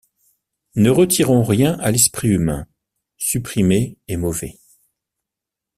[0.73, 2.65] Ne retirons rien à l’esprit humain;
[3.17, 4.57] supprimer est mauvais.